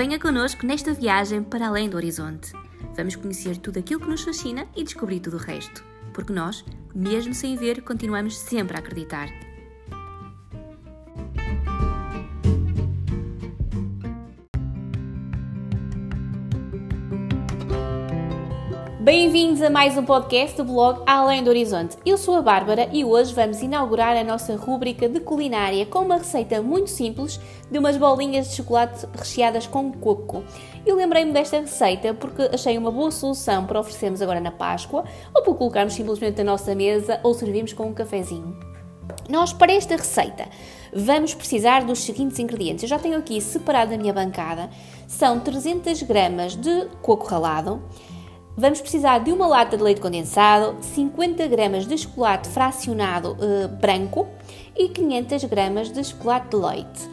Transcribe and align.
Venha 0.00 0.18
connosco 0.18 0.64
nesta 0.64 0.94
viagem 0.94 1.42
para 1.42 1.68
além 1.68 1.86
do 1.86 1.98
horizonte. 1.98 2.54
Vamos 2.96 3.16
conhecer 3.16 3.58
tudo 3.58 3.80
aquilo 3.80 4.00
que 4.00 4.08
nos 4.08 4.22
fascina 4.22 4.66
e 4.74 4.82
descobrir 4.82 5.20
tudo 5.20 5.36
o 5.36 5.38
resto. 5.38 5.84
Porque 6.14 6.32
nós, 6.32 6.64
mesmo 6.94 7.34
sem 7.34 7.54
ver, 7.54 7.82
continuamos 7.82 8.38
sempre 8.38 8.78
a 8.78 8.80
acreditar. 8.80 9.28
Bem-vindos 19.00 19.62
a 19.62 19.70
mais 19.70 19.96
um 19.96 20.04
podcast 20.04 20.58
do 20.58 20.64
blog 20.64 21.02
Além 21.06 21.42
do 21.42 21.48
Horizonte. 21.48 21.96
Eu 22.04 22.18
sou 22.18 22.34
a 22.34 22.42
Bárbara 22.42 22.86
e 22.92 23.02
hoje 23.02 23.32
vamos 23.32 23.62
inaugurar 23.62 24.14
a 24.14 24.22
nossa 24.22 24.54
rúbrica 24.56 25.08
de 25.08 25.20
culinária 25.20 25.86
com 25.86 26.00
uma 26.00 26.18
receita 26.18 26.60
muito 26.60 26.90
simples 26.90 27.40
de 27.70 27.78
umas 27.78 27.96
bolinhas 27.96 28.50
de 28.50 28.56
chocolate 28.56 29.06
recheadas 29.16 29.66
com 29.66 29.90
coco. 29.90 30.44
Eu 30.84 30.96
lembrei-me 30.96 31.32
desta 31.32 31.60
receita 31.60 32.12
porque 32.12 32.42
achei 32.52 32.76
uma 32.76 32.90
boa 32.90 33.10
solução 33.10 33.64
para 33.64 33.80
oferecermos 33.80 34.20
agora 34.20 34.38
na 34.38 34.50
Páscoa 34.50 35.06
ou 35.34 35.42
para 35.42 35.54
colocarmos 35.54 35.94
simplesmente 35.94 36.36
na 36.36 36.52
nossa 36.52 36.74
mesa 36.74 37.20
ou 37.22 37.32
servirmos 37.32 37.72
com 37.72 37.84
um 37.84 37.94
cafezinho. 37.94 38.54
Nós, 39.30 39.50
para 39.50 39.72
esta 39.72 39.96
receita, 39.96 40.44
vamos 40.92 41.32
precisar 41.32 41.84
dos 41.84 42.00
seguintes 42.00 42.38
ingredientes. 42.38 42.82
Eu 42.82 42.90
já 42.90 42.98
tenho 42.98 43.16
aqui 43.16 43.40
separado 43.40 43.94
a 43.94 43.96
minha 43.96 44.12
bancada. 44.12 44.68
São 45.08 45.40
300 45.40 46.02
gramas 46.02 46.54
de 46.54 46.84
coco 47.00 47.26
ralado, 47.26 47.82
Vamos 48.56 48.80
precisar 48.80 49.18
de 49.20 49.32
uma 49.32 49.46
lata 49.46 49.76
de 49.76 49.82
leite 49.82 50.00
condensado, 50.00 50.76
50 50.82 51.46
gramas 51.46 51.86
de 51.86 51.96
chocolate 51.96 52.48
fracionado 52.48 53.32
uh, 53.32 53.68
branco 53.80 54.26
e 54.76 54.88
500 54.88 55.44
gramas 55.44 55.90
de 55.90 56.04
chocolate 56.04 56.48
de 56.50 56.56
leite. 56.56 57.10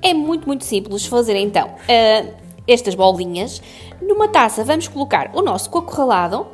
É 0.00 0.14
muito, 0.14 0.46
muito 0.46 0.64
simples 0.64 1.04
fazer 1.06 1.36
então 1.36 1.68
uh, 1.68 2.34
estas 2.66 2.94
bolinhas. 2.94 3.60
Numa 4.00 4.28
taça 4.28 4.64
vamos 4.64 4.88
colocar 4.88 5.30
o 5.34 5.42
nosso 5.42 5.68
coco 5.68 5.92
ralado, 5.94 6.46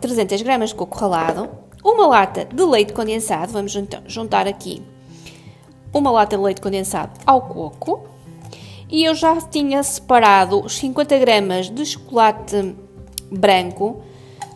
300 0.00 0.40
gramas 0.42 0.70
de 0.70 0.76
coco 0.76 0.96
ralado, 0.96 1.50
uma 1.84 2.06
lata 2.06 2.44
de 2.44 2.62
leite 2.64 2.92
condensado, 2.92 3.52
vamos 3.52 3.74
então 3.74 4.00
juntar 4.06 4.46
aqui 4.46 4.82
uma 5.92 6.10
lata 6.10 6.36
de 6.36 6.42
leite 6.42 6.60
condensado 6.60 7.18
ao 7.26 7.42
coco. 7.42 8.06
E 8.90 9.04
eu 9.04 9.14
já 9.14 9.38
tinha 9.40 9.82
separado 9.82 10.64
os 10.64 10.78
50 10.78 11.18
gramas 11.18 11.68
de 11.68 11.84
chocolate 11.84 12.74
branco. 13.30 14.02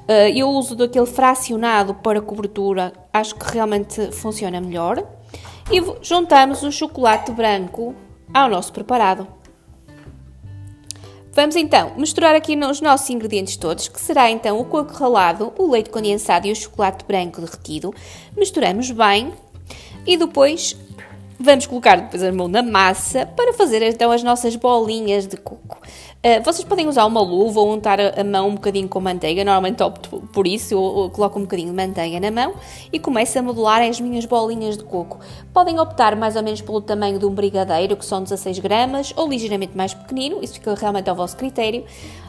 Uh, 0.08 0.28
eu 0.34 0.48
uso 0.50 0.74
daquele 0.74 1.06
fracionado 1.06 1.94
para 1.94 2.20
cobertura, 2.20 2.92
acho 3.12 3.34
que 3.34 3.52
realmente 3.52 4.10
funciona 4.12 4.60
melhor. 4.60 5.06
E 5.70 5.80
juntamos 6.02 6.62
o 6.62 6.72
chocolate 6.72 7.30
branco 7.32 7.94
ao 8.34 8.48
nosso 8.48 8.72
preparado. 8.72 9.26
Vamos 11.34 11.56
então 11.56 11.92
misturar 11.96 12.34
aqui 12.34 12.54
os 12.56 12.82
nossos 12.82 13.08
ingredientes 13.08 13.56
todos, 13.56 13.88
que 13.88 13.98
será 13.98 14.30
então 14.30 14.60
o 14.60 14.66
coco 14.66 14.92
ralado, 14.92 15.50
o 15.56 15.70
leite 15.70 15.88
condensado 15.88 16.46
e 16.46 16.52
o 16.52 16.56
chocolate 16.56 17.06
branco 17.06 17.40
derretido. 17.40 17.94
Misturamos 18.36 18.90
bem 18.90 19.32
e 20.06 20.16
depois 20.18 20.76
vamos 21.40 21.66
colocar 21.66 21.96
depois 21.96 22.22
a 22.22 22.30
mão 22.30 22.48
na 22.48 22.62
massa 22.62 23.24
para 23.24 23.54
fazer 23.54 23.82
então 23.82 24.12
as 24.12 24.22
nossas 24.22 24.56
bolinhas 24.56 25.26
de 25.26 25.38
coco. 25.38 25.80
Uh, 26.24 26.40
vocês 26.44 26.62
podem 26.62 26.86
usar 26.86 27.04
uma 27.04 27.20
luva 27.20 27.58
ou 27.58 27.72
untar 27.72 27.98
a 28.00 28.22
mão 28.22 28.50
um 28.50 28.54
bocadinho 28.54 28.88
com 28.88 29.00
manteiga, 29.00 29.42
normalmente 29.42 29.82
opto 29.82 30.22
por 30.32 30.46
isso, 30.46 30.72
eu, 30.72 31.10
coloco 31.10 31.36
um 31.36 31.42
bocadinho 31.42 31.70
de 31.70 31.74
manteiga 31.74 32.20
na 32.20 32.30
mão 32.30 32.54
e 32.92 33.00
começo 33.00 33.36
a 33.40 33.42
modelar 33.42 33.82
as 33.82 34.00
minhas 34.00 34.24
bolinhas 34.24 34.78
de 34.78 34.84
coco. 34.84 35.18
Podem 35.52 35.80
optar 35.80 36.14
mais 36.14 36.36
ou 36.36 36.42
menos 36.44 36.60
pelo 36.60 36.80
tamanho 36.80 37.18
de 37.18 37.26
um 37.26 37.34
brigadeiro, 37.34 37.96
que 37.96 38.04
são 38.06 38.22
16 38.22 38.60
gramas, 38.60 39.12
ou 39.16 39.28
ligeiramente 39.28 39.76
mais 39.76 39.94
pequenino, 39.94 40.38
isso 40.40 40.54
fica 40.54 40.72
realmente 40.76 41.10
ao 41.10 41.16
vosso 41.16 41.36
critério. 41.36 41.84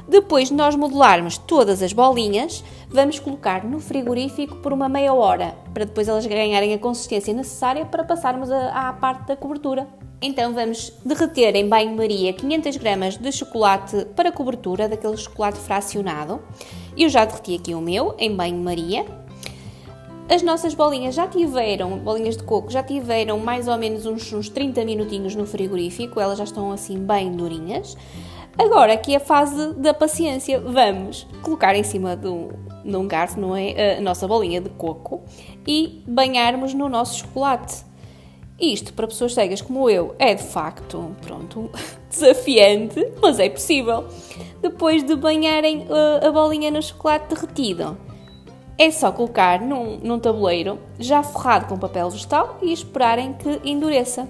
Depois 0.08 0.48
de 0.48 0.56
nós 0.56 0.76
modelarmos 0.76 1.38
todas 1.38 1.84
as 1.84 1.94
bolinhas, 1.94 2.64
vamos 2.90 3.20
colocar 3.20 3.64
no 3.64 3.80
frigorífico 3.80 4.56
por 4.56 4.74
uma 4.74 4.90
meia 4.90 5.14
hora, 5.14 5.54
para 5.72 5.86
depois 5.86 6.08
elas 6.08 6.26
ganharem 6.26 6.74
a 6.74 6.80
consistência 6.80 7.32
necessária 7.32 7.86
para 7.86 8.04
passarmos 8.04 8.50
à 8.50 8.92
parte 9.00 9.28
da 9.28 9.38
cobertura. 9.38 9.88
Então 10.26 10.54
vamos 10.54 10.90
derreter 11.04 11.54
em 11.54 11.68
banho-maria 11.68 12.32
500 12.32 12.78
gramas 12.78 13.18
de 13.18 13.30
chocolate 13.30 14.06
para 14.16 14.32
cobertura, 14.32 14.88
daquele 14.88 15.18
chocolate 15.18 15.60
fracionado. 15.60 16.40
Eu 16.98 17.10
já 17.10 17.26
derreti 17.26 17.56
aqui 17.56 17.76
o 17.76 17.82
meu 17.82 18.16
em 18.18 18.34
banho-maria. 18.34 19.06
As 20.30 20.42
nossas 20.42 20.74
bolinhas 20.74 21.14
já 21.14 21.28
tiveram, 21.28 21.98
bolinhas 21.98 22.38
de 22.38 22.44
coco, 22.44 22.72
já 22.72 22.82
tiveram 22.82 23.38
mais 23.38 23.68
ou 23.68 23.78
menos 23.78 24.06
uns, 24.06 24.32
uns 24.32 24.48
30 24.48 24.86
minutinhos 24.86 25.36
no 25.36 25.46
frigorífico, 25.46 26.22
elas 26.22 26.38
já 26.38 26.46
estão 26.46 26.72
assim 26.72 26.98
bem 27.00 27.34
durinhas. 27.34 27.98
Agora 28.58 28.94
aqui 28.94 29.16
é 29.16 29.18
a 29.18 29.20
fase 29.20 29.74
da 29.74 29.94
paciência, 29.94 30.58
vamos 30.62 31.28
colocar 31.42 31.76
em 31.76 31.84
cima 31.84 32.16
de 32.16 32.30
um, 32.30 33.08
garfo, 33.10 33.42
não 33.42 33.58
é? 33.58 33.98
A 33.98 34.02
nossa 34.02 34.26
bolinha 34.26 34.62
de 34.62 34.70
coco 34.70 35.22
e 35.68 36.02
banharmos 36.08 36.74
no 36.74 36.88
nosso 36.88 37.20
chocolate. 37.20 37.92
Isto, 38.60 38.94
para 38.94 39.08
pessoas 39.08 39.34
cegas 39.34 39.62
como 39.62 39.90
eu, 39.90 40.16
é 40.20 40.36
de 40.36 40.44
facto, 40.44 41.16
pronto, 41.26 41.70
desafiante, 42.10 43.12
mas 43.22 43.40
é 43.40 43.50
possível. 43.50 44.06
Depois 44.62 45.04
de 45.04 45.16
banharem 45.16 45.88
uh, 45.90 46.28
a 46.28 46.32
bolinha 46.32 46.72
no 46.72 46.82
chocolate 46.82 47.34
derretido, 47.34 47.98
é 48.78 48.90
só 48.92 49.12
colocar 49.12 49.62
num, 49.62 49.98
num 49.98 50.20
tabuleiro 50.20 50.80
já 50.98 51.22
forrado 51.22 51.68
com 51.68 51.78
papel 51.78 52.10
vegetal 52.10 52.58
e 52.62 52.72
esperarem 52.72 53.34
que 53.34 53.60
endureça. 53.64 54.28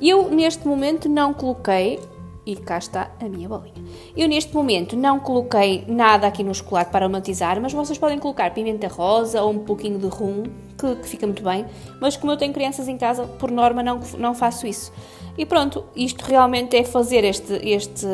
Eu, 0.00 0.30
neste 0.30 0.66
momento, 0.66 1.08
não 1.08 1.32
coloquei 1.32 2.00
e 2.44 2.56
cá 2.56 2.78
está 2.78 3.10
a 3.20 3.28
minha 3.28 3.48
bolinha. 3.48 3.74
Eu 4.16 4.28
neste 4.28 4.54
momento 4.54 4.96
não 4.96 5.20
coloquei 5.20 5.84
nada 5.86 6.26
aqui 6.26 6.42
no 6.42 6.54
chocolate 6.54 6.90
para 6.90 7.04
aromatizar, 7.04 7.60
mas 7.60 7.72
vocês 7.72 7.98
podem 7.98 8.18
colocar 8.18 8.52
pimenta 8.52 8.88
rosa 8.88 9.42
ou 9.42 9.52
um 9.52 9.60
pouquinho 9.60 9.98
de 9.98 10.06
rum, 10.06 10.44
que, 10.78 10.96
que, 10.96 11.08
fica 11.08 11.26
muito 11.26 11.42
bem. 11.42 11.64
Mas 12.00 12.16
como 12.16 12.32
eu 12.32 12.36
tenho 12.36 12.52
crianças 12.52 12.88
em 12.88 12.98
casa, 12.98 13.24
por 13.24 13.50
norma 13.50 13.82
não, 13.82 14.00
não 14.18 14.34
faço 14.34 14.66
isso. 14.66 14.92
E 15.38 15.46
pronto, 15.46 15.84
isto 15.94 16.24
realmente 16.24 16.76
é 16.76 16.84
fazer 16.84 17.24
este, 17.24 17.54
este 17.62 18.06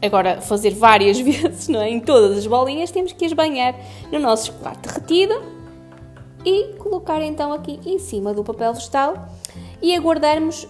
agora 0.00 0.40
fazer 0.40 0.74
várias 0.74 1.18
vezes, 1.20 1.68
não 1.68 1.80
é? 1.80 1.90
Em 1.90 2.00
todas 2.00 2.38
as 2.38 2.46
bolinhas 2.46 2.90
temos 2.90 3.12
que 3.12 3.24
as 3.24 3.32
banhar 3.32 3.74
no 4.10 4.18
nosso 4.18 4.46
chocolate 4.46 4.80
derretido 4.80 5.42
e 6.44 6.74
colocar 6.78 7.20
então 7.22 7.52
aqui 7.52 7.80
em 7.84 7.98
cima 7.98 8.32
do 8.32 8.44
papel 8.44 8.72
vegetal 8.72 9.28
e 9.82 9.94
aguardarmos 9.94 10.66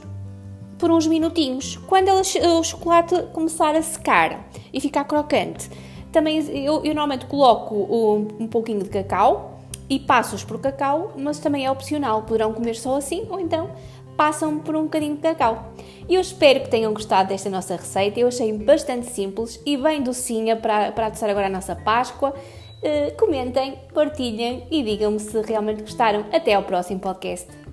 por 0.78 0.90
uns 0.90 1.06
minutinhos. 1.06 1.76
Quando 1.86 2.08
ela, 2.08 2.20
o 2.20 2.64
chocolate 2.64 3.22
começar 3.32 3.74
a 3.74 3.82
secar 3.82 4.48
e 4.72 4.80
ficar 4.80 5.04
crocante, 5.04 5.70
também 6.12 6.38
eu, 6.38 6.76
eu 6.76 6.94
normalmente 6.94 7.26
coloco 7.26 7.74
um, 7.74 8.44
um 8.44 8.46
pouquinho 8.46 8.82
de 8.82 8.88
cacau 8.88 9.60
e 9.88 9.98
passo-os 9.98 10.44
por 10.44 10.60
cacau, 10.60 11.12
mas 11.16 11.38
também 11.38 11.66
é 11.66 11.70
opcional, 11.70 12.22
poderão 12.22 12.52
comer 12.52 12.74
só 12.74 12.96
assim 12.96 13.26
ou 13.30 13.38
então 13.38 13.70
passam 14.16 14.58
por 14.58 14.74
um 14.74 14.84
bocadinho 14.84 15.14
de 15.14 15.20
cacau. 15.20 15.72
Eu 16.08 16.20
espero 16.20 16.60
que 16.60 16.70
tenham 16.70 16.92
gostado 16.92 17.28
desta 17.28 17.50
nossa 17.50 17.76
receita, 17.76 18.18
eu 18.18 18.28
achei 18.28 18.52
bastante 18.52 19.06
simples 19.06 19.60
e 19.66 19.76
bem 19.76 20.02
docinha 20.02 20.56
para, 20.56 20.90
para 20.92 21.06
adoçar 21.06 21.28
agora 21.28 21.46
a 21.46 21.50
nossa 21.50 21.76
Páscoa. 21.76 22.34
Uh, 22.76 23.16
comentem, 23.18 23.78
partilhem 23.92 24.66
e 24.70 24.82
digam-me 24.82 25.18
se 25.18 25.40
realmente 25.42 25.80
gostaram. 25.80 26.24
Até 26.32 26.54
ao 26.54 26.62
próximo 26.62 27.00
podcast. 27.00 27.65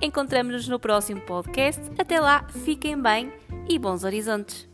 Encontramos-nos 0.00 0.68
no 0.68 0.78
próximo 0.78 1.20
podcast. 1.22 1.82
Até 1.98 2.20
lá, 2.20 2.46
fiquem 2.48 2.96
bem 3.00 3.32
e 3.68 3.76
bons 3.78 4.04
horizontes! 4.04 4.73